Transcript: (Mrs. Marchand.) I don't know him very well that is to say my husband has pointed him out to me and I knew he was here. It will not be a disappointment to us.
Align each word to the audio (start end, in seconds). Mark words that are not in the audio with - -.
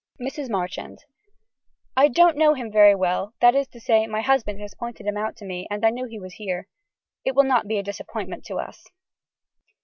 (Mrs. 0.19 0.49
Marchand.) 0.49 1.03
I 1.95 2.07
don't 2.07 2.35
know 2.35 2.55
him 2.55 2.71
very 2.71 2.95
well 2.95 3.35
that 3.39 3.53
is 3.53 3.67
to 3.67 3.79
say 3.79 4.07
my 4.07 4.21
husband 4.21 4.59
has 4.59 4.73
pointed 4.73 5.05
him 5.05 5.15
out 5.15 5.37
to 5.37 5.45
me 5.45 5.67
and 5.69 5.85
I 5.85 5.91
knew 5.91 6.05
he 6.07 6.17
was 6.17 6.33
here. 6.33 6.67
It 7.23 7.35
will 7.35 7.43
not 7.43 7.67
be 7.67 7.77
a 7.77 7.83
disappointment 7.83 8.43
to 8.45 8.55
us. 8.57 8.83